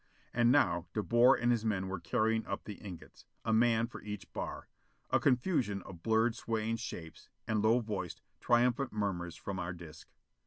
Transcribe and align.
And 0.33 0.51
now 0.51 0.87
De 0.95 1.03
Boer 1.03 1.35
and 1.35 1.51
his 1.51 1.63
men 1.63 1.87
were 1.87 1.99
carrying 1.99 2.43
up 2.47 2.63
the 2.63 2.81
ingots. 2.83 3.23
A 3.45 3.53
man 3.53 3.85
for 3.85 4.01
each 4.01 4.33
bar. 4.33 4.67
A 5.11 5.19
confusion 5.19 5.83
of 5.83 6.01
blurred 6.01 6.35
swaying 6.35 6.77
shapes, 6.77 7.29
and 7.47 7.61
low 7.61 7.81
voiced, 7.81 8.23
triumphant 8.39 8.91
murmurs 8.91 9.35
from 9.35 9.59
our 9.59 9.73
disc. 9.73 10.07